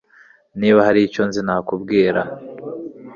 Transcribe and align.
Niba 0.59 0.79
hari 0.87 0.99
icyo 1.07 1.21
nzi 1.27 1.41
nakubwira 1.45 2.21